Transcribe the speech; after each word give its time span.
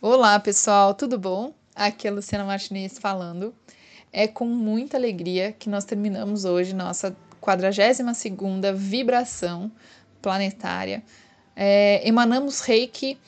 Olá, 0.00 0.38
pessoal, 0.38 0.94
tudo 0.94 1.18
bom? 1.18 1.52
Aqui 1.74 2.06
é 2.06 2.10
a 2.10 2.14
Luciana 2.14 2.44
Martinez 2.44 3.00
falando. 3.00 3.52
É 4.12 4.28
com 4.28 4.44
muita 4.46 4.96
alegria 4.96 5.50
que 5.50 5.68
nós 5.68 5.84
terminamos 5.84 6.44
hoje 6.44 6.72
nossa 6.72 7.16
42ª 7.42 8.72
vibração 8.72 9.68
planetária. 10.22 11.02
É, 11.56 12.00
emanamos 12.06 12.60
reiki 12.60 13.18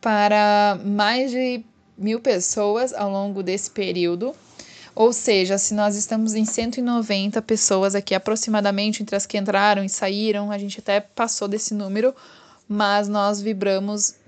para 0.00 0.78
mais 0.84 1.32
de 1.32 1.64
mil 1.98 2.20
pessoas 2.20 2.94
ao 2.94 3.10
longo 3.10 3.42
desse 3.42 3.68
período. 3.72 4.32
Ou 4.94 5.12
seja, 5.12 5.58
se 5.58 5.74
nós 5.74 5.96
estamos 5.96 6.34
em 6.34 6.44
190 6.44 7.42
pessoas 7.42 7.96
aqui 7.96 8.14
aproximadamente 8.14 9.02
entre 9.02 9.16
as 9.16 9.26
que 9.26 9.36
entraram 9.36 9.82
e 9.82 9.88
saíram, 9.88 10.52
a 10.52 10.58
gente 10.58 10.78
até 10.78 11.00
passou 11.00 11.48
desse 11.48 11.74
número, 11.74 12.14
mas 12.68 13.08
nós 13.08 13.40
vibramos 13.40 14.19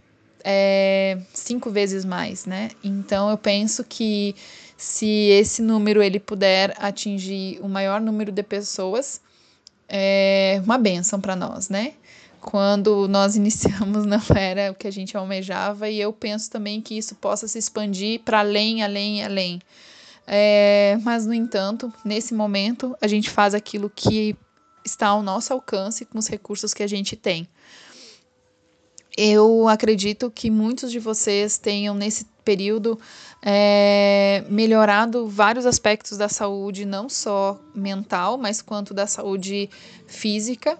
é, 0.44 1.18
cinco 1.32 1.70
vezes 1.70 2.04
mais, 2.04 2.46
né? 2.46 2.70
Então 2.82 3.30
eu 3.30 3.38
penso 3.38 3.84
que 3.84 4.34
se 4.76 5.06
esse 5.06 5.62
número 5.62 6.02
ele 6.02 6.18
puder 6.18 6.74
atingir 6.78 7.60
o 7.62 7.68
maior 7.68 8.00
número 8.00 8.32
de 8.32 8.42
pessoas, 8.42 9.20
é 9.88 10.60
uma 10.64 10.78
benção 10.78 11.20
para 11.20 11.36
nós, 11.36 11.68
né? 11.68 11.94
Quando 12.40 13.06
nós 13.06 13.36
iniciamos 13.36 14.04
não 14.04 14.20
era 14.34 14.72
o 14.72 14.74
que 14.74 14.88
a 14.88 14.90
gente 14.90 15.16
almejava 15.16 15.88
e 15.88 16.00
eu 16.00 16.12
penso 16.12 16.50
também 16.50 16.80
que 16.80 16.96
isso 16.98 17.14
possa 17.14 17.46
se 17.46 17.58
expandir 17.58 18.20
para 18.20 18.40
além, 18.40 18.82
além, 18.82 19.24
além. 19.24 19.60
É, 20.26 20.98
mas 21.02 21.26
no 21.26 21.34
entanto, 21.34 21.92
nesse 22.04 22.34
momento 22.34 22.96
a 23.00 23.06
gente 23.06 23.30
faz 23.30 23.54
aquilo 23.54 23.90
que 23.94 24.36
está 24.84 25.08
ao 25.08 25.22
nosso 25.22 25.52
alcance 25.52 26.04
com 26.04 26.18
os 26.18 26.26
recursos 26.28 26.74
que 26.74 26.82
a 26.82 26.86
gente 26.86 27.16
tem. 27.16 27.46
Eu 29.16 29.68
acredito 29.68 30.30
que 30.30 30.50
muitos 30.50 30.90
de 30.90 30.98
vocês 30.98 31.58
tenham, 31.58 31.94
nesse 31.94 32.24
período, 32.44 32.98
é, 33.42 34.44
melhorado 34.48 35.26
vários 35.26 35.66
aspectos 35.66 36.16
da 36.16 36.28
saúde, 36.28 36.84
não 36.84 37.08
só 37.08 37.60
mental, 37.74 38.38
mas 38.38 38.62
quanto 38.62 38.94
da 38.94 39.06
saúde 39.06 39.68
física, 40.06 40.78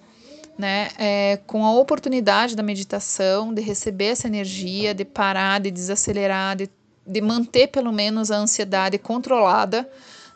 né? 0.56 0.90
É, 0.98 1.40
com 1.46 1.64
a 1.64 1.72
oportunidade 1.72 2.54
da 2.54 2.62
meditação, 2.62 3.52
de 3.52 3.60
receber 3.60 4.06
essa 4.06 4.26
energia, 4.26 4.94
de 4.94 5.04
parar, 5.04 5.60
de 5.60 5.70
desacelerar, 5.70 6.56
de, 6.56 6.70
de 7.06 7.20
manter 7.20 7.68
pelo 7.68 7.92
menos 7.92 8.30
a 8.30 8.36
ansiedade 8.36 8.98
controlada, 8.98 9.88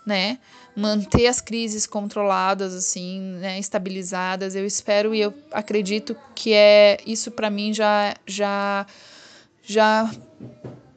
né? 0.05 0.39
Manter 0.77 1.27
as 1.27 1.41
crises 1.41 1.87
controladas, 1.87 2.75
assim, 2.75 3.21
né, 3.41 3.59
estabilizadas. 3.59 4.55
Eu 4.55 4.67
espero 4.67 5.15
e 5.15 5.21
eu 5.23 5.33
acredito 5.51 6.15
que 6.35 6.53
é 6.53 6.99
isso 7.07 7.31
para 7.31 7.49
mim 7.49 7.73
já 7.73 8.15
já 8.27 8.87
já 9.63 10.11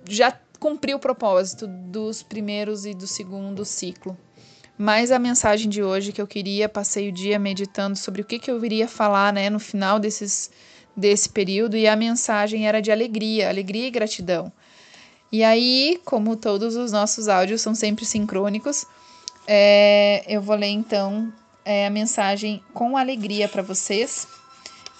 já 0.07 0.37
cumpriu 0.59 0.97
o 0.97 0.99
propósito 0.99 1.65
dos 1.65 2.21
primeiros 2.21 2.85
e 2.85 2.93
do 2.93 3.07
segundo 3.07 3.63
ciclo. 3.63 4.17
Mas 4.77 5.11
a 5.11 5.19
mensagem 5.19 5.69
de 5.69 5.81
hoje 5.81 6.11
que 6.11 6.21
eu 6.21 6.27
queria, 6.27 6.67
passei 6.67 7.09
o 7.09 7.11
dia 7.11 7.39
meditando 7.39 7.97
sobre 7.97 8.21
o 8.21 8.25
que, 8.25 8.39
que 8.39 8.49
eu 8.51 8.63
iria 8.63 8.87
falar 8.87 9.33
né, 9.33 9.49
no 9.49 9.59
final 9.59 9.99
desses, 9.99 10.49
desse 10.95 11.29
período, 11.29 11.75
e 11.75 11.85
a 11.85 11.97
mensagem 11.97 12.65
era 12.65 12.81
de 12.81 12.89
alegria, 12.89 13.49
alegria 13.49 13.87
e 13.87 13.91
gratidão. 13.91 14.51
E 15.31 15.43
aí, 15.43 15.99
como 16.05 16.35
todos 16.35 16.77
os 16.77 16.93
nossos 16.93 17.27
áudios 17.27 17.61
são 17.61 17.75
sempre 17.75 18.05
sincrônicos, 18.05 18.85
é, 19.51 20.23
eu 20.27 20.43
vou 20.43 20.55
ler 20.55 20.67
então 20.67 21.33
é, 21.65 21.87
a 21.87 21.89
mensagem 21.89 22.63
com 22.71 22.95
alegria 22.95 23.49
para 23.49 23.63
vocês, 23.63 24.27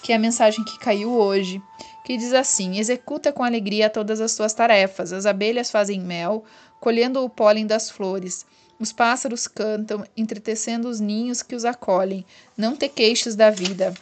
que 0.01 0.11
é 0.11 0.15
a 0.15 0.19
mensagem 0.19 0.65
que 0.65 0.79
caiu 0.79 1.13
hoje, 1.13 1.61
que 2.03 2.17
diz 2.17 2.33
assim: 2.33 2.79
Executa 2.79 3.31
com 3.31 3.43
alegria 3.43 3.91
todas 3.91 4.19
as 4.19 4.33
tuas 4.33 4.51
tarefas. 4.51 5.13
As 5.13 5.27
abelhas 5.27 5.69
fazem 5.69 5.99
mel, 5.99 6.43
colhendo 6.79 7.23
o 7.23 7.29
pólen 7.29 7.67
das 7.67 7.91
flores. 7.91 8.43
Os 8.79 8.91
pássaros 8.91 9.45
cantam, 9.47 10.03
entretecendo 10.17 10.89
os 10.89 10.99
ninhos 10.99 11.43
que 11.43 11.53
os 11.53 11.63
acolhem. 11.63 12.25
Não 12.57 12.75
te 12.75 12.89
queixes 12.89 13.35
da 13.35 13.51
vida. 13.51 13.93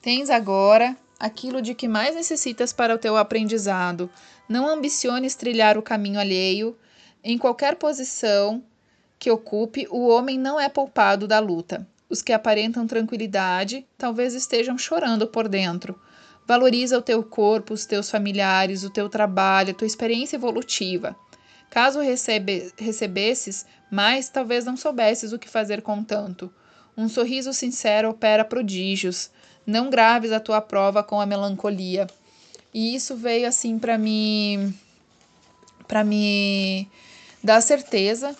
Tens 0.00 0.30
agora 0.30 0.96
aquilo 1.18 1.60
de 1.60 1.74
que 1.74 1.86
mais 1.86 2.14
necessitas 2.14 2.72
para 2.72 2.94
o 2.94 2.98
teu 2.98 3.18
aprendizado. 3.18 4.08
Não 4.48 4.66
ambiciones 4.66 5.34
trilhar 5.34 5.76
o 5.76 5.82
caminho 5.82 6.18
alheio 6.18 6.74
em 7.22 7.36
qualquer 7.36 7.76
posição 7.76 8.62
que 9.18 9.30
ocupe, 9.30 9.86
o 9.90 10.08
homem 10.08 10.38
não 10.38 10.58
é 10.58 10.68
poupado 10.68 11.28
da 11.28 11.38
luta. 11.38 11.86
Os 12.08 12.22
que 12.22 12.32
aparentam 12.32 12.86
tranquilidade 12.86 13.86
talvez 13.98 14.34
estejam 14.34 14.78
chorando 14.78 15.26
por 15.26 15.46
dentro. 15.46 16.00
Valoriza 16.46 16.98
o 16.98 17.02
teu 17.02 17.22
corpo, 17.22 17.74
os 17.74 17.84
teus 17.84 18.10
familiares, 18.10 18.82
o 18.82 18.90
teu 18.90 19.08
trabalho, 19.08 19.70
a 19.70 19.74
tua 19.74 19.86
experiência 19.86 20.36
evolutiva. 20.36 21.14
Caso 21.68 22.00
recebe, 22.00 22.72
recebesses 22.76 23.66
mais, 23.90 24.28
talvez 24.28 24.64
não 24.64 24.76
soubesses 24.76 25.32
o 25.32 25.38
que 25.38 25.48
fazer 25.48 25.82
com 25.82 26.02
tanto. 26.02 26.52
Um 26.96 27.08
sorriso 27.08 27.52
sincero 27.52 28.10
opera 28.10 28.44
prodígios. 28.44 29.30
Não 29.66 29.90
graves 29.90 30.32
a 30.32 30.40
tua 30.40 30.60
prova 30.60 31.04
com 31.04 31.20
a 31.20 31.26
melancolia. 31.26 32.06
E 32.74 32.94
isso 32.94 33.14
veio 33.14 33.46
assim 33.46 33.78
para 33.78 33.96
mim 33.98 34.74
para 35.86 36.04
me 36.04 36.88
da 37.42 37.60
certeza 37.60 38.36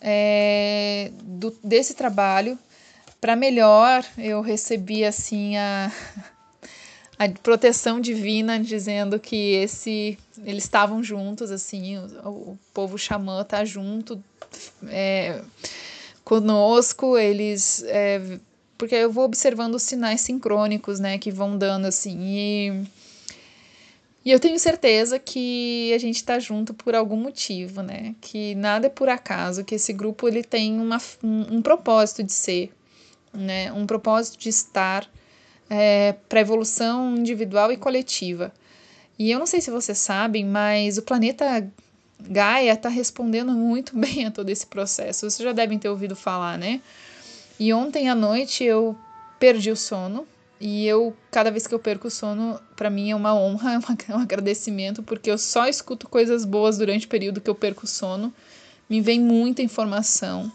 é, 0.00 1.10
do, 1.22 1.56
desse 1.62 1.94
trabalho. 1.94 2.58
Para 3.20 3.36
melhor, 3.36 4.04
eu 4.16 4.40
recebi 4.40 5.04
assim 5.04 5.56
a, 5.56 5.92
a 7.18 7.28
proteção 7.28 8.00
divina 8.00 8.58
dizendo 8.58 9.20
que 9.20 9.54
esse 9.54 10.18
eles 10.42 10.64
estavam 10.64 11.02
juntos 11.02 11.50
assim 11.50 11.98
o, 11.98 12.28
o 12.28 12.58
povo 12.72 12.96
xamã 12.96 13.44
tá 13.44 13.62
junto 13.62 14.22
é, 14.88 15.42
conosco 16.24 17.18
eles 17.18 17.84
é, 17.88 18.38
porque 18.78 18.94
eu 18.94 19.12
vou 19.12 19.24
observando 19.24 19.74
os 19.74 19.82
sinais 19.82 20.22
sincrônicos 20.22 20.98
né 20.98 21.18
que 21.18 21.30
vão 21.30 21.58
dando 21.58 21.84
assim 21.84 22.18
e 22.22 22.84
e 24.24 24.30
eu 24.30 24.38
tenho 24.38 24.58
certeza 24.58 25.18
que 25.18 25.92
a 25.94 25.98
gente 25.98 26.16
está 26.16 26.38
junto 26.38 26.74
por 26.74 26.94
algum 26.94 27.16
motivo, 27.16 27.82
né? 27.82 28.14
Que 28.20 28.54
nada 28.54 28.86
é 28.86 28.90
por 28.90 29.08
acaso, 29.08 29.64
que 29.64 29.76
esse 29.76 29.92
grupo 29.92 30.28
ele 30.28 30.42
tem 30.42 30.78
uma, 30.78 30.98
um, 31.22 31.56
um 31.56 31.62
propósito 31.62 32.22
de 32.22 32.32
ser, 32.32 32.70
né? 33.32 33.72
Um 33.72 33.86
propósito 33.86 34.38
de 34.38 34.50
estar 34.50 35.08
é, 35.70 36.14
para 36.28 36.40
evolução 36.40 37.16
individual 37.16 37.72
e 37.72 37.78
coletiva. 37.78 38.52
E 39.18 39.30
eu 39.30 39.38
não 39.38 39.46
sei 39.46 39.60
se 39.62 39.70
vocês 39.70 39.96
sabem, 39.96 40.44
mas 40.44 40.98
o 40.98 41.02
planeta 41.02 41.66
Gaia 42.20 42.74
está 42.74 42.90
respondendo 42.90 43.52
muito 43.52 43.96
bem 43.98 44.26
a 44.26 44.30
todo 44.30 44.50
esse 44.50 44.66
processo. 44.66 45.20
Vocês 45.30 45.38
já 45.38 45.52
devem 45.52 45.78
ter 45.78 45.88
ouvido 45.88 46.14
falar, 46.14 46.58
né? 46.58 46.82
E 47.58 47.72
ontem 47.72 48.08
à 48.08 48.14
noite 48.14 48.64
eu 48.64 48.96
perdi 49.38 49.70
o 49.70 49.76
sono, 49.76 50.26
e 50.60 50.86
eu, 50.86 51.16
cada 51.30 51.50
vez 51.50 51.66
que 51.66 51.74
eu 51.74 51.78
perco 51.78 52.08
o 52.08 52.10
sono, 52.10 52.60
para 52.76 52.90
mim 52.90 53.10
é 53.10 53.16
uma 53.16 53.34
honra, 53.34 53.80
é 54.08 54.14
um 54.14 54.20
agradecimento, 54.20 55.02
porque 55.02 55.30
eu 55.30 55.38
só 55.38 55.66
escuto 55.66 56.06
coisas 56.06 56.44
boas 56.44 56.76
durante 56.76 57.06
o 57.06 57.08
período 57.08 57.40
que 57.40 57.48
eu 57.48 57.54
perco 57.54 57.84
o 57.84 57.88
sono. 57.88 58.32
Me 58.88 59.00
vem 59.00 59.18
muita 59.18 59.62
informação. 59.62 60.52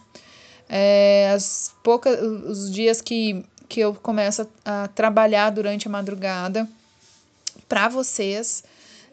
É, 0.69 1.31
as 1.33 1.73
poucas, 1.81 2.21
os 2.21 2.71
dias 2.71 3.01
que, 3.01 3.43
que 3.67 3.79
eu 3.79 3.95
começo 3.95 4.47
a, 4.63 4.83
a 4.83 4.87
trabalhar 4.89 5.49
durante 5.49 5.87
a 5.87 5.91
madrugada, 5.91 6.69
para 7.67 7.87
vocês, 7.87 8.63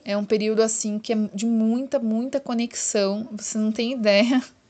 é 0.04 0.14
um 0.16 0.24
período 0.24 0.60
assim 0.62 0.98
que 0.98 1.12
é 1.12 1.16
de 1.32 1.46
muita, 1.46 1.98
muita 1.98 2.38
conexão. 2.38 3.28
Você 3.32 3.56
não 3.56 3.72
tem 3.72 3.92
ideia 3.92 4.42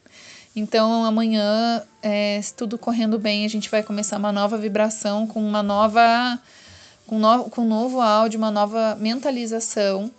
então 0.54 1.04
amanhã, 1.04 1.82
é, 2.02 2.40
se 2.42 2.54
tudo 2.54 2.76
correndo 2.76 3.18
bem, 3.18 3.44
a 3.44 3.48
gente 3.48 3.70
vai 3.70 3.82
começar 3.82 4.18
uma 4.18 4.30
nova 4.32 4.58
vibração 4.58 5.26
com 5.26 5.42
uma 5.42 5.62
nova. 5.62 6.38
com, 7.06 7.18
no, 7.18 7.44
com 7.44 7.62
um 7.62 7.68
novo 7.68 8.00
áudio, 8.00 8.38
uma 8.38 8.50
nova 8.50 8.94
mentalização. 9.00 10.10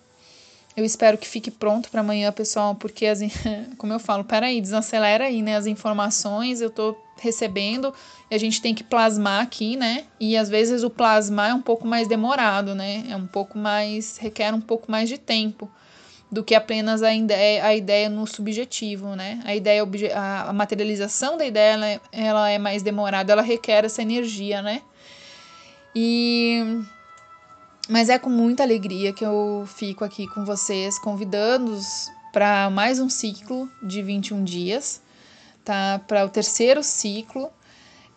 Eu 0.75 0.83
espero 0.83 1.19
que 1.19 1.27
fique 1.27 1.51
pronto 1.51 1.91
para 1.91 2.01
amanhã, 2.01 2.31
pessoal, 2.31 2.73
porque, 2.73 3.05
as, 3.05 3.19
como 3.77 3.93
eu 3.93 3.99
falo, 3.99 4.23
peraí, 4.23 4.59
desacelera 4.59 5.25
aí, 5.25 5.43
né? 5.43 5.55
As 5.55 5.67
informações 5.67 6.61
eu 6.61 6.71
tô 6.71 6.97
recebendo 7.21 7.93
e 8.29 8.33
a 8.33 8.37
gente 8.39 8.59
tem 8.59 8.73
que 8.73 8.83
plasmar 8.83 9.43
aqui, 9.43 9.75
né? 9.75 10.05
E 10.19 10.35
às 10.35 10.49
vezes 10.49 10.83
o 10.83 10.89
plasmar 10.89 11.51
é 11.51 11.53
um 11.53 11.61
pouco 11.61 11.85
mais 11.85 12.07
demorado, 12.07 12.73
né? 12.73 13.05
É 13.07 13.15
um 13.15 13.27
pouco 13.27 13.55
mais. 13.55 14.17
requer 14.17 14.51
um 14.51 14.61
pouco 14.61 14.91
mais 14.91 15.07
de 15.07 15.19
tempo 15.19 15.69
do 16.33 16.43
que 16.43 16.55
apenas 16.55 17.03
a 17.03 17.13
ideia, 17.13 17.63
a 17.63 17.75
ideia 17.75 18.09
no 18.09 18.25
subjetivo, 18.25 19.15
né? 19.15 19.39
A 19.45 19.55
ideia, 19.55 19.83
a 20.15 20.51
materialização 20.51 21.37
da 21.37 21.45
ideia, 21.45 21.73
ela 21.73 21.87
é, 21.87 21.99
ela 22.11 22.49
é 22.49 22.57
mais 22.57 22.81
demorada, 22.81 23.31
ela 23.31 23.43
requer 23.43 23.85
essa 23.85 24.01
energia, 24.01 24.59
né? 24.63 24.81
E 25.95 26.81
mas 27.87 28.09
é 28.09 28.17
com 28.17 28.29
muita 28.29 28.63
alegria 28.63 29.13
que 29.13 29.23
eu 29.23 29.65
fico 29.67 30.03
aqui 30.03 30.25
com 30.25 30.43
vocês, 30.43 30.97
convidando-os 30.97 32.09
para 32.31 32.69
mais 32.71 32.99
um 32.99 33.09
ciclo 33.09 33.69
de 33.83 34.01
21 34.01 34.43
dias, 34.43 35.03
tá? 35.63 36.01
Para 36.07 36.25
o 36.25 36.29
terceiro 36.29 36.81
ciclo 36.81 37.51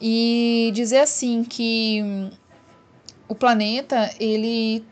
e 0.00 0.70
dizer 0.72 1.00
assim 1.00 1.44
que 1.44 2.30
o 3.28 3.34
planeta 3.34 4.10
ele 4.18 4.82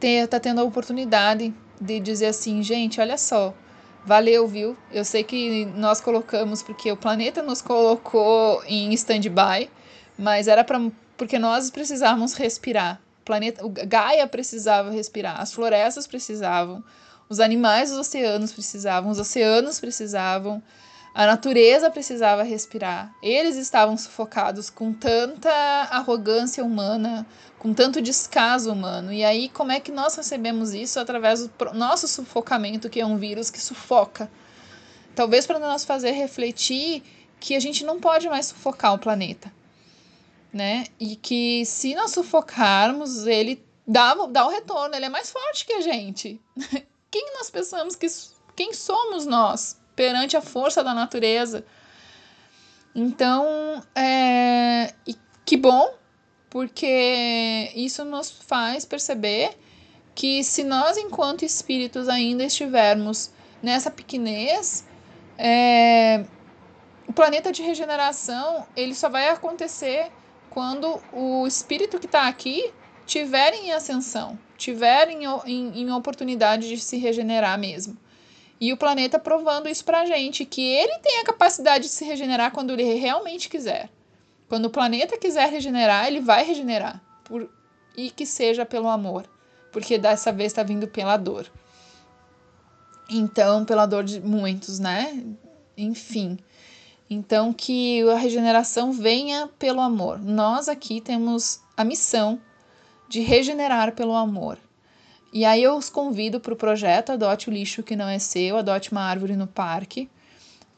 ter, 0.00 0.26
tá 0.26 0.40
tendo 0.40 0.60
a 0.60 0.64
oportunidade 0.64 1.54
de 1.80 2.00
dizer 2.00 2.26
assim, 2.26 2.62
gente, 2.62 3.00
olha 3.00 3.16
só, 3.18 3.54
valeu, 4.04 4.46
viu? 4.46 4.76
Eu 4.90 5.04
sei 5.04 5.22
que 5.22 5.66
nós 5.76 6.00
colocamos 6.00 6.62
porque 6.62 6.90
o 6.90 6.96
planeta 6.96 7.42
nos 7.42 7.60
colocou 7.60 8.62
em 8.66 8.92
stand-by, 8.94 9.70
mas 10.18 10.48
era 10.48 10.64
para 10.64 10.80
porque 11.16 11.38
nós 11.38 11.70
precisávamos 11.70 12.32
respirar. 12.34 13.00
O 13.20 13.24
planeta, 13.24 13.66
o 13.66 13.68
Gaia 13.68 14.26
precisava 14.26 14.90
respirar, 14.90 15.40
as 15.40 15.52
florestas 15.52 16.06
precisavam, 16.06 16.82
os 17.28 17.40
animais 17.40 17.90
dos 17.90 17.98
oceanos 17.98 18.52
precisavam, 18.52 19.10
os 19.10 19.18
oceanos 19.18 19.78
precisavam, 19.78 20.62
a 21.18 21.26
natureza 21.26 21.90
precisava 21.90 22.44
respirar. 22.44 23.12
Eles 23.20 23.56
estavam 23.56 23.96
sufocados 23.96 24.70
com 24.70 24.92
tanta 24.92 25.50
arrogância 25.50 26.64
humana, 26.64 27.26
com 27.58 27.74
tanto 27.74 28.00
descaso 28.00 28.72
humano. 28.72 29.12
E 29.12 29.24
aí, 29.24 29.48
como 29.48 29.72
é 29.72 29.80
que 29.80 29.90
nós 29.90 30.14
recebemos 30.14 30.72
isso? 30.72 31.00
Através 31.00 31.44
do 31.44 31.50
nosso 31.74 32.06
sufocamento, 32.06 32.88
que 32.88 33.00
é 33.00 33.04
um 33.04 33.16
vírus 33.16 33.50
que 33.50 33.60
sufoca. 33.60 34.30
Talvez 35.12 35.44
para 35.44 35.58
nós 35.58 35.84
fazer 35.84 36.12
refletir 36.12 37.02
que 37.40 37.56
a 37.56 37.60
gente 37.60 37.84
não 37.84 37.98
pode 37.98 38.28
mais 38.28 38.46
sufocar 38.46 38.94
o 38.94 38.98
planeta. 39.00 39.52
Né? 40.52 40.84
E 41.00 41.16
que 41.16 41.64
se 41.66 41.96
nós 41.96 42.12
sufocarmos, 42.12 43.26
ele 43.26 43.60
dá, 43.84 44.14
dá 44.14 44.46
o 44.46 44.50
retorno, 44.50 44.94
ele 44.94 45.06
é 45.06 45.08
mais 45.08 45.32
forte 45.32 45.66
que 45.66 45.72
a 45.72 45.80
gente. 45.80 46.40
Quem 47.10 47.34
nós 47.34 47.50
pensamos 47.50 47.96
que. 47.96 48.06
Quem 48.54 48.72
somos 48.72 49.26
nós 49.26 49.76
perante 49.98 50.36
a 50.36 50.40
força 50.40 50.84
da 50.84 50.94
natureza? 50.94 51.64
Então, 52.94 53.82
é, 53.96 54.94
que 55.44 55.56
bom 55.56 55.92
porque 56.48 57.72
isso 57.74 58.04
nos 58.04 58.30
faz 58.30 58.84
perceber 58.84 59.58
que 60.14 60.44
se 60.44 60.62
nós, 60.62 60.96
enquanto 60.96 61.44
espíritos, 61.44 62.08
ainda 62.08 62.44
estivermos 62.44 63.32
nessa 63.60 63.90
pequenez, 63.90 64.86
é, 65.36 66.24
o 67.08 67.12
planeta 67.12 67.50
de 67.50 67.62
regeneração 67.62 68.68
ele 68.76 68.94
só 68.94 69.08
vai 69.08 69.28
acontecer 69.30 70.12
quando 70.48 71.00
o 71.12 71.44
espírito 71.44 71.98
que 71.98 72.06
está 72.06 72.28
aqui 72.28 72.72
tiver 73.04 73.52
em 73.52 73.72
ascensão, 73.72 74.38
tiver 74.56 75.08
em, 75.08 75.24
em, 75.44 75.82
em, 75.82 75.90
oportunidade 75.90 76.68
de 76.68 76.78
se 76.78 76.96
regenerar 76.98 77.58
mesmo. 77.58 77.96
E 78.60 78.72
o 78.72 78.76
planeta 78.76 79.18
provando 79.18 79.68
isso 79.68 79.84
para 79.84 80.00
a 80.00 80.06
gente, 80.06 80.44
que 80.44 80.62
ele 80.62 80.98
tem 80.98 81.20
a 81.20 81.24
capacidade 81.24 81.84
de 81.84 81.90
se 81.90 82.04
regenerar 82.04 82.50
quando 82.50 82.72
ele 82.72 82.94
realmente 82.94 83.48
quiser. 83.48 83.88
Quando 84.48 84.66
o 84.66 84.70
planeta 84.70 85.18
quiser 85.18 85.48
regenerar, 85.48 86.06
ele 86.06 86.20
vai 86.20 86.44
regenerar. 86.44 87.00
Por, 87.24 87.48
e 87.96 88.10
que 88.10 88.26
seja 88.26 88.66
pelo 88.66 88.88
amor. 88.88 89.28
Porque 89.70 89.98
dessa 89.98 90.32
vez 90.32 90.52
está 90.52 90.62
vindo 90.62 90.88
pela 90.88 91.16
dor. 91.16 91.46
Então, 93.08 93.64
pela 93.64 93.86
dor 93.86 94.02
de 94.04 94.20
muitos, 94.20 94.78
né? 94.78 95.24
Enfim. 95.76 96.38
Então, 97.08 97.52
que 97.52 98.02
a 98.10 98.16
regeneração 98.16 98.92
venha 98.92 99.48
pelo 99.58 99.80
amor. 99.80 100.18
Nós 100.18 100.68
aqui 100.68 101.00
temos 101.00 101.60
a 101.76 101.84
missão 101.84 102.40
de 103.08 103.20
regenerar 103.20 103.94
pelo 103.94 104.14
amor. 104.14 104.58
E 105.32 105.44
aí 105.44 105.62
eu 105.62 105.76
os 105.76 105.90
convido 105.90 106.40
para 106.40 106.54
o 106.54 106.56
projeto 106.56 107.12
Adote 107.12 107.50
o 107.50 107.52
Lixo 107.52 107.82
que 107.82 107.94
Não 107.94 108.08
É 108.08 108.18
Seu, 108.18 108.56
Adote 108.56 108.92
uma 108.92 109.02
Árvore 109.02 109.36
no 109.36 109.46
Parque. 109.46 110.08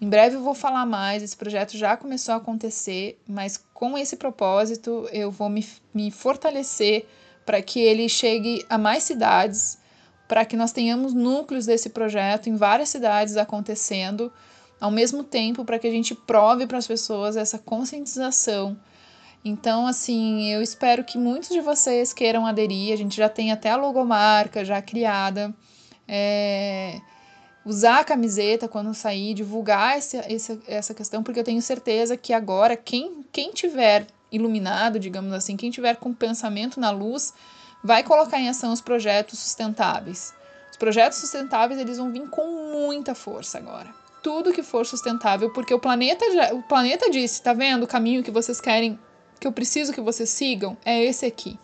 Em 0.00 0.08
breve 0.08 0.36
eu 0.36 0.42
vou 0.42 0.54
falar 0.54 0.86
mais, 0.86 1.22
esse 1.22 1.36
projeto 1.36 1.76
já 1.76 1.96
começou 1.96 2.34
a 2.34 2.38
acontecer, 2.38 3.20
mas 3.28 3.62
com 3.74 3.96
esse 3.96 4.16
propósito 4.16 5.06
eu 5.12 5.30
vou 5.30 5.48
me, 5.48 5.66
me 5.92 6.10
fortalecer 6.10 7.06
para 7.44 7.60
que 7.60 7.80
ele 7.80 8.08
chegue 8.08 8.64
a 8.68 8.78
mais 8.78 9.02
cidades, 9.02 9.78
para 10.26 10.44
que 10.44 10.56
nós 10.56 10.72
tenhamos 10.72 11.12
núcleos 11.12 11.66
desse 11.66 11.90
projeto 11.90 12.48
em 12.48 12.56
várias 12.56 12.88
cidades 12.88 13.36
acontecendo, 13.36 14.32
ao 14.80 14.90
mesmo 14.90 15.22
tempo 15.22 15.64
para 15.64 15.78
que 15.78 15.86
a 15.86 15.90
gente 15.90 16.14
prove 16.14 16.66
para 16.66 16.78
as 16.78 16.86
pessoas 16.86 17.36
essa 17.36 17.58
conscientização. 17.58 18.78
Então, 19.44 19.86
assim, 19.86 20.50
eu 20.52 20.62
espero 20.62 21.04
que 21.04 21.16
muitos 21.16 21.48
de 21.48 21.60
vocês 21.60 22.12
queiram 22.12 22.46
aderir. 22.46 22.92
A 22.92 22.96
gente 22.96 23.16
já 23.16 23.28
tem 23.28 23.52
até 23.52 23.70
a 23.70 23.76
logomarca 23.76 24.64
já 24.64 24.82
criada. 24.82 25.54
É 26.06 27.00
usar 27.64 28.00
a 28.00 28.04
camiseta 28.04 28.68
quando 28.68 28.94
sair, 28.94 29.34
divulgar 29.34 29.98
esse, 29.98 30.16
esse, 30.28 30.60
essa 30.66 30.94
questão, 30.94 31.22
porque 31.22 31.40
eu 31.40 31.44
tenho 31.44 31.60
certeza 31.60 32.16
que 32.16 32.32
agora 32.32 32.76
quem, 32.76 33.24
quem 33.30 33.52
tiver 33.52 34.06
iluminado, 34.32 34.98
digamos 34.98 35.32
assim, 35.32 35.56
quem 35.56 35.70
tiver 35.70 35.96
com 35.96 36.12
pensamento 36.12 36.80
na 36.80 36.90
luz, 36.90 37.34
vai 37.82 38.02
colocar 38.02 38.38
em 38.38 38.48
ação 38.48 38.72
os 38.72 38.80
projetos 38.80 39.38
sustentáveis. 39.38 40.32
Os 40.70 40.76
projetos 40.76 41.18
sustentáveis 41.18 41.80
eles 41.80 41.98
vão 41.98 42.10
vir 42.10 42.28
com 42.28 42.72
muita 42.72 43.14
força 43.14 43.58
agora. 43.58 43.88
Tudo 44.22 44.52
que 44.52 44.62
for 44.62 44.86
sustentável, 44.86 45.52
porque 45.52 45.74
o 45.74 45.80
planeta 45.80 46.24
já, 46.32 46.54
o 46.54 46.62
planeta 46.62 47.10
disse, 47.10 47.42
tá 47.42 47.52
vendo 47.52 47.84
o 47.84 47.88
caminho 47.88 48.22
que 48.22 48.30
vocês 48.30 48.60
querem, 48.60 48.98
que 49.40 49.46
eu 49.46 49.52
preciso 49.52 49.92
que 49.92 50.00
vocês 50.02 50.28
sigam, 50.28 50.76
é 50.84 51.02
esse 51.02 51.24
aqui. 51.24 51.58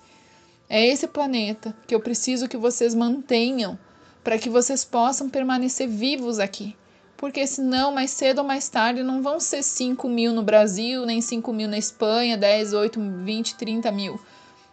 É 0.68 0.84
esse 0.84 1.06
planeta 1.06 1.76
que 1.86 1.94
eu 1.94 2.00
preciso 2.00 2.48
que 2.48 2.56
vocês 2.56 2.94
mantenham 2.94 3.78
para 4.24 4.38
que 4.38 4.50
vocês 4.50 4.84
possam 4.84 5.28
permanecer 5.28 5.86
vivos 5.86 6.40
aqui. 6.40 6.74
Porque 7.16 7.46
senão, 7.46 7.92
mais 7.92 8.10
cedo 8.10 8.38
ou 8.38 8.44
mais 8.44 8.68
tarde, 8.68 9.02
não 9.02 9.22
vão 9.22 9.38
ser 9.38 9.62
5 9.62 10.08
mil 10.08 10.32
no 10.32 10.42
Brasil, 10.42 11.06
nem 11.06 11.20
5 11.20 11.52
mil 11.52 11.68
na 11.68 11.78
Espanha, 11.78 12.36
10, 12.36 12.72
8, 12.72 13.00
20, 13.24 13.54
30 13.54 13.92
mil. 13.92 14.20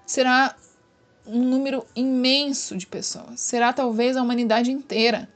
Será 0.05 0.55
um 1.25 1.41
número 1.41 1.85
imenso 1.95 2.75
de 2.75 2.87
pessoas. 2.87 3.39
Será 3.39 3.71
talvez 3.71 4.17
a 4.17 4.21
humanidade 4.21 4.71
inteira. 4.71 5.29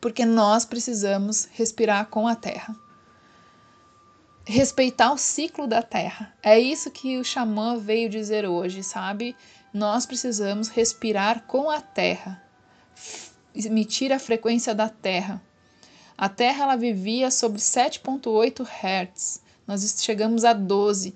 Porque 0.00 0.24
nós 0.24 0.64
precisamos 0.64 1.48
respirar 1.52 2.06
com 2.06 2.26
a 2.26 2.34
terra. 2.34 2.74
Respeitar 4.44 5.12
o 5.12 5.18
ciclo 5.18 5.66
da 5.66 5.82
terra. 5.82 6.34
É 6.42 6.58
isso 6.58 6.90
que 6.90 7.18
o 7.18 7.24
xamã 7.24 7.78
veio 7.78 8.08
dizer 8.08 8.46
hoje, 8.46 8.82
sabe? 8.82 9.36
Nós 9.72 10.04
precisamos 10.04 10.68
respirar 10.68 11.44
com 11.46 11.70
a 11.70 11.80
terra 11.80 12.42
emitir 13.54 14.12
a 14.12 14.18
frequência 14.18 14.74
da 14.74 14.88
Terra. 14.88 15.40
A 16.16 16.28
Terra 16.28 16.64
ela 16.64 16.76
vivia 16.76 17.30
sobre 17.30 17.58
7.8 17.58 18.66
Hz. 18.66 19.42
Nós 19.66 19.96
chegamos 20.02 20.44
a 20.44 20.52
12. 20.52 21.14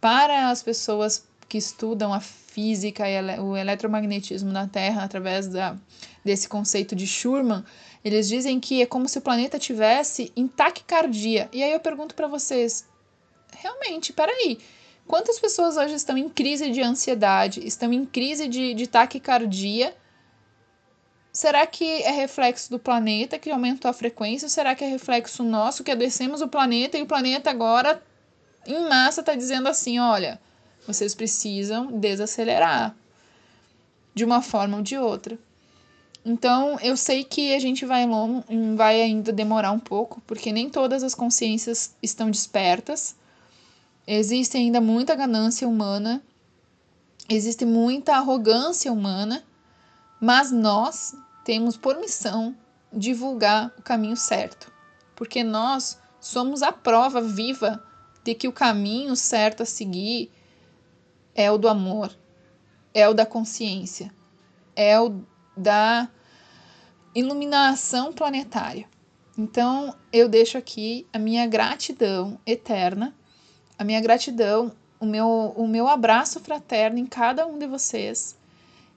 Para 0.00 0.50
as 0.50 0.62
pessoas 0.62 1.26
que 1.48 1.58
estudam 1.58 2.12
a 2.12 2.20
física 2.58 3.08
e 3.08 3.38
o 3.38 3.56
eletromagnetismo 3.56 4.50
na 4.50 4.66
Terra 4.66 5.04
através 5.04 5.46
da, 5.46 5.76
desse 6.24 6.48
conceito 6.48 6.96
de 6.96 7.06
Schumann, 7.06 7.64
eles 8.04 8.26
dizem 8.26 8.58
que 8.58 8.82
é 8.82 8.86
como 8.86 9.08
se 9.08 9.16
o 9.16 9.20
planeta 9.20 9.60
tivesse 9.60 10.32
em 10.34 10.48
taquicardia. 10.48 11.48
E 11.52 11.62
aí 11.62 11.72
eu 11.72 11.78
pergunto 11.78 12.16
para 12.16 12.26
vocês, 12.26 12.84
realmente, 13.56 14.12
peraí, 14.12 14.58
quantas 15.06 15.38
pessoas 15.38 15.76
hoje 15.76 15.94
estão 15.94 16.18
em 16.18 16.28
crise 16.28 16.68
de 16.72 16.82
ansiedade, 16.82 17.64
estão 17.64 17.92
em 17.92 18.04
crise 18.04 18.48
de, 18.48 18.74
de 18.74 18.86
taquicardia 18.88 19.94
Será 21.30 21.64
que 21.66 22.02
é 22.02 22.10
reflexo 22.10 22.68
do 22.68 22.80
planeta 22.80 23.38
que 23.38 23.48
aumentou 23.48 23.88
a 23.88 23.94
frequência? 23.94 24.46
Ou 24.46 24.50
será 24.50 24.74
que 24.74 24.82
é 24.82 24.88
reflexo 24.88 25.44
nosso 25.44 25.84
que 25.84 25.92
adoecemos 25.92 26.40
o 26.40 26.48
planeta 26.48 26.98
e 26.98 27.02
o 27.02 27.06
planeta 27.06 27.48
agora, 27.48 28.02
em 28.66 28.88
massa, 28.88 29.20
está 29.20 29.36
dizendo 29.36 29.68
assim: 29.68 30.00
olha, 30.00 30.40
vocês 30.88 31.14
precisam 31.14 31.98
desacelerar 31.98 32.96
de 34.14 34.24
uma 34.24 34.40
forma 34.40 34.78
ou 34.78 34.82
de 34.82 34.96
outra. 34.96 35.38
Então, 36.24 36.78
eu 36.80 36.96
sei 36.96 37.22
que 37.22 37.54
a 37.54 37.58
gente 37.58 37.84
vai, 37.84 38.06
longo, 38.06 38.42
vai 38.74 39.00
ainda 39.02 39.30
demorar 39.30 39.70
um 39.70 39.78
pouco, 39.78 40.22
porque 40.26 40.50
nem 40.50 40.70
todas 40.70 41.02
as 41.02 41.14
consciências 41.14 41.94
estão 42.02 42.30
despertas. 42.30 43.14
Existe 44.06 44.56
ainda 44.56 44.80
muita 44.80 45.14
ganância 45.14 45.68
humana, 45.68 46.22
existe 47.28 47.66
muita 47.66 48.16
arrogância 48.16 48.90
humana, 48.90 49.44
mas 50.18 50.50
nós 50.50 51.14
temos 51.44 51.76
por 51.76 51.98
missão 51.98 52.56
divulgar 52.90 53.70
o 53.78 53.82
caminho 53.82 54.16
certo, 54.16 54.72
porque 55.14 55.44
nós 55.44 55.98
somos 56.18 56.62
a 56.62 56.72
prova 56.72 57.20
viva 57.20 57.82
de 58.24 58.34
que 58.34 58.48
o 58.48 58.52
caminho 58.52 59.14
certo 59.14 59.62
a 59.62 59.66
seguir 59.66 60.30
é 61.38 61.52
o 61.52 61.56
do 61.56 61.68
amor, 61.68 62.10
é 62.92 63.08
o 63.08 63.14
da 63.14 63.24
consciência, 63.24 64.12
é 64.74 64.98
o 65.00 65.22
da 65.56 66.08
iluminação 67.14 68.12
planetária. 68.12 68.88
Então, 69.38 69.94
eu 70.12 70.28
deixo 70.28 70.58
aqui 70.58 71.06
a 71.12 71.18
minha 71.18 71.46
gratidão 71.46 72.40
eterna, 72.44 73.14
a 73.78 73.84
minha 73.84 74.00
gratidão, 74.00 74.72
o 74.98 75.06
meu, 75.06 75.54
o 75.56 75.68
meu 75.68 75.86
abraço 75.86 76.40
fraterno 76.40 76.98
em 76.98 77.06
cada 77.06 77.46
um 77.46 77.56
de 77.56 77.68
vocês, 77.68 78.36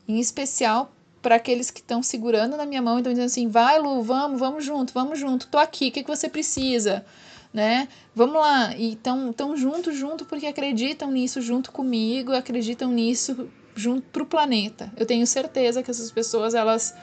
em 0.07 0.19
especial 0.19 0.91
para 1.21 1.36
aqueles 1.36 1.69
que 1.69 1.79
estão 1.79 2.01
segurando 2.01 2.57
na 2.57 2.65
minha 2.65 2.81
mão 2.81 2.95
e 2.95 3.01
estão 3.01 3.13
dizendo 3.13 3.27
assim: 3.27 3.50
vai, 3.50 3.77
Lu, 3.77 4.01
vamos, 4.01 4.39
vamos 4.39 4.65
junto, 4.65 4.91
vamos 4.93 5.19
junto, 5.19 5.45
tô 5.48 5.60
aqui, 5.60 5.89
o 5.89 5.91
que, 5.91 6.01
que 6.01 6.10
você 6.10 6.27
precisa? 6.27 7.05
Né? 7.53 7.88
Vamos 8.15 8.36
lá. 8.36 8.75
E 8.75 8.93
estão 8.93 9.34
tão 9.34 9.58
junto, 9.58 9.91
junto, 9.91 10.25
porque 10.25 10.48
acreditam 10.48 11.12
nisso 11.12 11.41
junto 11.41 11.72
comigo, 11.72 12.34
acreditam 12.34 12.91
nisso 12.91 13.50
junto 13.75 14.08
para 14.10 14.24
o 14.24 14.25
planeta. 14.25 14.91
Eu 14.96 15.05
tenho 15.05 15.25
certeza 15.27 15.84
que 15.84 15.91
essas 15.91 16.12
pessoas, 16.12 16.53
elas. 16.53 16.93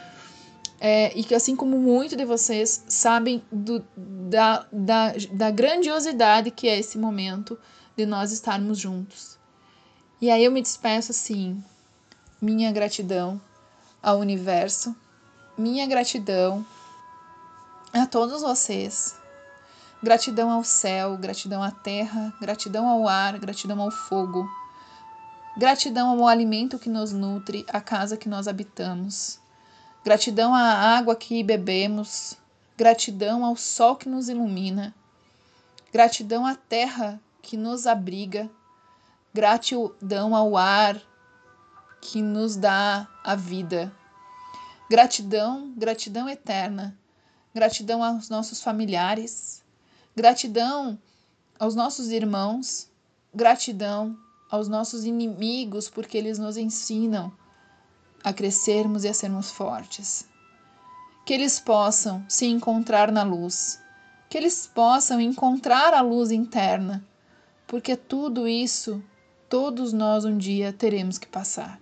É, 0.81 1.13
e 1.19 1.25
que 1.25 1.35
assim 1.35 1.57
como 1.57 1.77
muito 1.77 2.15
de 2.15 2.25
vocês 2.25 2.85
sabem 2.87 3.43
do, 3.51 3.85
da, 3.97 4.65
da, 4.71 5.13
da 5.33 5.51
grandiosidade 5.51 6.53
que 6.53 6.69
é 6.69 6.79
esse 6.79 6.97
momento 6.97 7.59
de 7.97 8.07
nós 8.07 8.31
estarmos 8.31 8.79
juntos. 8.79 9.37
E 10.21 10.31
aí 10.31 10.45
eu 10.45 10.53
me 10.53 10.63
despeço 10.63 11.11
assim, 11.11 11.61
minha 12.41 12.71
gratidão 12.71 13.41
ao 14.01 14.21
universo, 14.21 14.95
minha 15.57 15.85
gratidão 15.85 16.65
a 17.93 18.07
todos 18.07 18.43
vocês. 18.43 19.18
Gratidão 20.01 20.51
ao 20.51 20.63
céu, 20.63 21.17
gratidão 21.17 21.61
à 21.61 21.73
terra, 21.73 22.33
gratidão 22.41 22.89
ao 22.89 23.09
ar, 23.09 23.37
gratidão 23.39 23.81
ao 23.81 23.91
fogo. 23.91 24.49
Gratidão 25.57 26.11
ao 26.11 26.29
alimento 26.29 26.79
que 26.79 26.89
nos 26.89 27.13
nutre, 27.13 27.67
à 27.69 27.81
casa 27.81 28.17
que 28.17 28.29
nós 28.29 28.47
habitamos. 28.47 29.41
Gratidão 30.05 30.55
à 30.55 30.63
água 30.97 31.17
que 31.17 31.43
bebemos. 31.43 32.37
Gratidão 32.77 33.45
ao 33.45 33.57
sol 33.57 33.97
que 33.97 34.09
nos 34.09 34.29
ilumina. 34.29 34.95
Gratidão 35.93 36.47
à 36.47 36.55
terra 36.55 37.21
que 37.43 37.57
nos 37.57 37.85
abriga. 37.85 38.49
Gratidão 39.35 40.37
ao 40.37 40.57
ar 40.57 41.01
que 42.01 42.23
nos 42.23 42.55
dá 42.55 43.09
a 43.25 43.35
vida. 43.35 43.93
Gratidão, 44.89 45.73
gratidão 45.77 46.29
eterna. 46.29 46.97
Gratidão 47.53 48.05
aos 48.05 48.29
nossos 48.29 48.63
familiares. 48.63 49.65
Gratidão 50.19 50.99
aos 51.61 51.77
nossos 51.77 52.09
irmãos. 52.09 52.91
Gratidão 53.33 54.19
aos 54.51 54.67
nossos 54.67 55.05
inimigos, 55.05 55.89
porque 55.89 56.19
eles 56.19 56.41
nos 56.41 56.57
ensinam 56.57 57.33
a 58.25 58.33
crescermos 58.33 59.05
e 59.05 59.09
a 59.09 59.15
sermos 59.15 59.49
fortes. 59.53 60.29
Que 61.25 61.33
eles 61.33 61.61
possam 61.61 62.25
se 62.29 62.47
encontrar 62.47 63.13
na 63.13 63.23
luz, 63.23 63.81
que 64.29 64.37
eles 64.37 64.67
possam 64.67 65.21
encontrar 65.21 65.95
a 65.95 66.01
luz 66.01 66.33
interna, 66.33 67.07
porque 67.65 67.97
tudo 67.97 68.49
isso 68.49 69.01
todos 69.49 69.93
nós 69.93 70.25
um 70.25 70.37
dia 70.37 70.73
teremos 70.73 71.17
que 71.17 71.29
passar. 71.29 71.81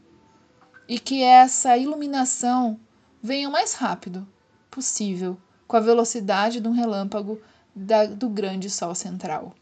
E 0.86 0.98
que 0.98 1.22
essa 1.22 1.74
iluminação 1.78 2.78
venha 3.22 3.48
o 3.48 3.52
mais 3.52 3.72
rápido 3.72 4.28
possível, 4.70 5.38
com 5.66 5.78
a 5.78 5.80
velocidade 5.80 6.60
de 6.60 6.68
um 6.68 6.72
relâmpago 6.72 7.40
da, 7.76 8.06
do 8.06 8.30
grande 8.30 8.70
Sol 8.70 8.94
central. 8.94 9.54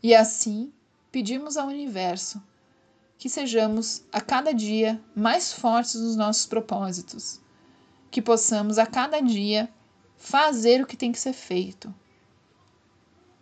E 0.00 0.14
assim 0.14 0.72
pedimos 1.10 1.56
ao 1.56 1.66
universo 1.66 2.40
que 3.18 3.28
sejamos 3.28 4.04
a 4.12 4.20
cada 4.20 4.54
dia 4.54 5.02
mais 5.12 5.52
fortes 5.52 5.96
nos 5.96 6.14
nossos 6.14 6.46
propósitos, 6.46 7.40
que 8.12 8.22
possamos 8.22 8.78
a 8.78 8.86
cada 8.86 9.20
dia 9.20 9.68
fazer 10.16 10.80
o 10.80 10.86
que 10.86 10.96
tem 10.96 11.10
que 11.10 11.18
ser 11.18 11.32
feito 11.32 11.92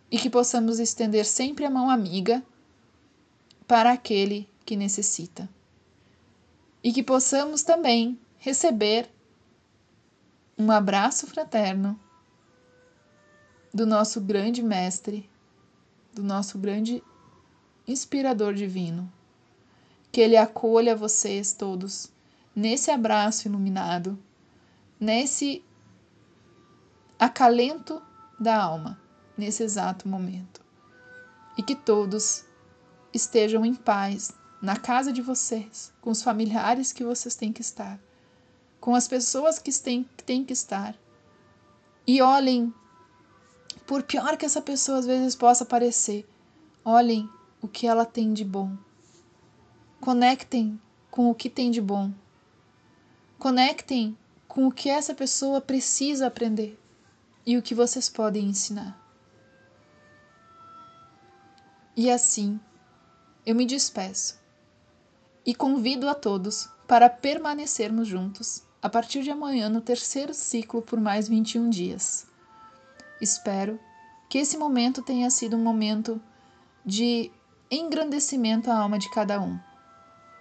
e 0.09 0.17
que 0.17 0.31
possamos 0.31 0.79
estender 0.79 1.25
sempre 1.25 1.63
a 1.63 1.69
mão 1.69 1.91
amiga 1.91 2.43
para 3.67 3.91
aquele 3.91 4.49
que 4.65 4.75
necessita. 4.75 5.47
E 6.83 6.91
que 6.91 7.03
possamos 7.03 7.61
também 7.61 8.17
receber 8.39 9.09
um 10.57 10.71
abraço 10.71 11.27
fraterno 11.27 11.99
do 13.77 13.85
nosso 13.85 14.19
grande 14.19 14.63
mestre, 14.63 15.29
do 16.11 16.23
nosso 16.23 16.57
grande 16.57 17.03
inspirador 17.87 18.55
divino. 18.55 19.07
Que 20.11 20.19
ele 20.19 20.35
acolha 20.35 20.95
vocês 20.95 21.53
todos 21.53 22.11
nesse 22.55 22.89
abraço 22.89 23.47
iluminado, 23.47 24.17
nesse 24.99 25.63
acalento 27.19 28.01
da 28.39 28.59
alma, 28.59 28.99
nesse 29.37 29.61
exato 29.61 30.07
momento. 30.07 30.59
E 31.55 31.61
que 31.61 31.75
todos 31.75 32.45
estejam 33.13 33.63
em 33.63 33.75
paz 33.75 34.33
na 34.59 34.75
casa 34.75 35.13
de 35.13 35.21
vocês, 35.21 35.93
com 36.01 36.09
os 36.09 36.23
familiares 36.23 36.91
que 36.91 37.03
vocês 37.03 37.35
têm 37.35 37.53
que 37.53 37.61
estar, 37.61 37.99
com 38.81 38.95
as 38.95 39.07
pessoas 39.07 39.59
que 39.59 39.71
têm, 39.71 40.43
que 40.43 40.53
estar. 40.53 40.95
E 42.07 42.23
olhem, 42.23 42.73
por 43.87 44.03
pior 44.03 44.35
que 44.35 44.45
essa 44.45 44.61
pessoa 44.61 44.99
às 44.99 45.05
vezes 45.05 45.33
possa 45.33 45.65
parecer, 45.65 46.27
olhem 46.83 47.27
o 47.61 47.69
que 47.69 47.87
ela 47.87 48.05
tem 48.05 48.33
de 48.33 48.43
bom. 48.43 48.75
Conectem 50.01 50.79
com 51.09 51.31
o 51.31 51.33
que 51.33 51.49
tem 51.49 51.71
de 51.71 51.81
bom. 51.81 52.11
Conectem 53.39 54.15
com 54.45 54.67
o 54.67 54.71
que 54.71 54.89
essa 54.89 55.15
pessoa 55.15 55.61
precisa 55.61 56.27
aprender 56.27 56.77
e 57.45 57.57
o 57.57 57.61
que 57.61 57.73
vocês 57.73 58.09
podem 58.09 58.49
ensinar. 58.49 59.01
E 61.95 62.11
assim, 62.11 62.59
eu 63.45 63.55
me 63.55 63.65
despeço 63.65 64.37
e 65.45 65.55
convido 65.55 66.09
a 66.09 66.13
todos 66.13 66.69
para 66.85 67.09
permanecermos 67.09 68.05
juntos 68.05 68.63
a 68.81 68.89
partir 68.89 69.23
de 69.23 69.31
amanhã 69.31 69.69
no 69.69 69.79
terceiro 69.79 70.33
ciclo 70.33 70.81
por 70.81 70.99
mais 70.99 71.27
21 71.29 71.69
dias. 71.69 72.27
Espero 73.19 73.79
que 74.29 74.37
esse 74.37 74.57
momento 74.57 75.01
tenha 75.01 75.29
sido 75.29 75.55
um 75.55 75.63
momento 75.63 76.21
de 76.85 77.31
engrandecimento 77.71 78.69
à 78.69 78.77
alma 78.77 78.99
de 78.99 79.09
cada 79.09 79.41
um. 79.41 79.59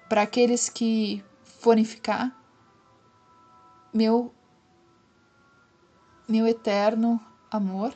Para 0.09 0.23
aqueles 0.23 0.68
que 0.68 1.25
forem 1.42 1.85
ficar, 1.85 2.33
meu 3.92 4.33
meu 6.28 6.47
eterno 6.47 7.21
amor. 7.50 7.95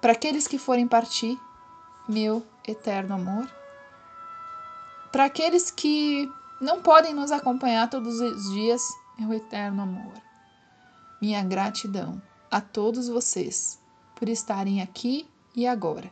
Para 0.00 0.12
aqueles 0.12 0.48
que 0.48 0.58
forem 0.58 0.88
partir, 0.88 1.38
meu 2.08 2.44
eterno 2.66 3.14
amor. 3.14 3.48
Para 5.12 5.26
aqueles 5.26 5.70
que 5.70 6.30
não 6.60 6.82
podem 6.82 7.14
nos 7.14 7.30
acompanhar 7.30 7.88
todos 7.88 8.20
os 8.20 8.50
dias, 8.52 8.82
meu 9.18 9.32
eterno 9.32 9.82
amor. 9.82 10.14
Minha 11.20 11.44
gratidão 11.44 12.20
a 12.50 12.60
todos 12.60 13.08
vocês 13.08 13.81
por 14.22 14.28
estarem 14.28 14.80
aqui 14.80 15.28
e 15.52 15.66
agora. 15.66 16.08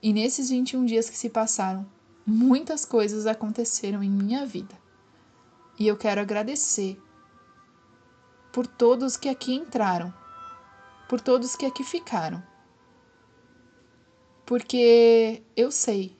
E 0.00 0.12
nesses 0.12 0.48
21 0.48 0.86
dias 0.86 1.10
que 1.10 1.18
se 1.18 1.28
passaram, 1.28 1.84
muitas 2.24 2.84
coisas 2.84 3.26
aconteceram 3.26 4.00
em 4.00 4.08
minha 4.08 4.46
vida. 4.46 4.78
E 5.76 5.88
eu 5.88 5.96
quero 5.96 6.20
agradecer 6.20 7.02
por 8.52 8.64
todos 8.64 9.16
que 9.16 9.28
aqui 9.28 9.52
entraram, 9.52 10.14
por 11.08 11.20
todos 11.20 11.56
que 11.56 11.66
aqui 11.66 11.82
ficaram. 11.82 12.40
Porque 14.46 15.42
eu 15.56 15.72
sei 15.72 16.16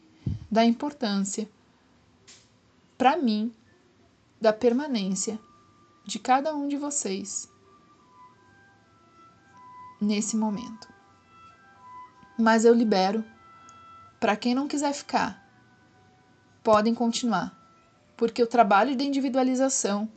da 0.51 0.65
importância 0.65 1.49
para 2.99 3.17
mim 3.17 3.55
da 4.41 4.53
permanência 4.53 5.39
de 6.05 6.19
cada 6.19 6.53
um 6.53 6.67
de 6.67 6.77
vocês 6.77 7.49
nesse 10.01 10.37
momento. 10.37 10.89
Mas 12.39 12.65
eu 12.65 12.75
libero 12.75 13.25
para 14.19 14.37
quem 14.37 14.55
não 14.55 14.69
quiser 14.69 14.93
ficar, 14.93 15.43
podem 16.63 16.95
continuar, 16.95 17.57
porque 18.17 18.43
o 18.43 18.47
trabalho 18.47 18.95
de 18.95 19.05
individualização, 19.05 20.11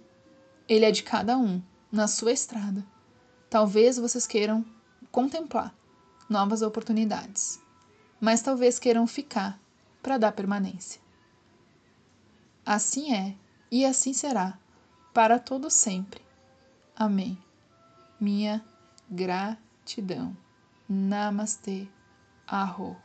ele 0.67 0.85
é 0.85 0.91
de 0.91 1.03
cada 1.03 1.37
um, 1.37 1.61
na 1.91 2.07
sua 2.07 2.31
estrada. 2.31 2.85
Talvez 3.49 3.97
vocês 3.97 4.27
queiram 4.27 4.65
contemplar 5.11 5.73
novas 6.29 6.61
oportunidades, 6.61 7.61
mas 8.19 8.41
talvez 8.41 8.79
queiram 8.79 9.05
ficar 9.05 9.59
para 10.01 10.17
dar 10.17 10.31
permanência. 10.31 11.01
Assim 12.65 13.13
é 13.13 13.35
e 13.71 13.85
assim 13.85 14.13
será 14.13 14.57
para 15.13 15.39
todo 15.39 15.69
sempre. 15.69 16.21
Amém. 16.95 17.37
Minha 18.19 18.63
gratidão. 19.83 20.35
Namastê. 20.87 21.87
Arro. 22.47 22.97